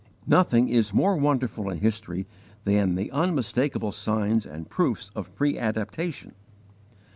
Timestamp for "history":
1.77-2.25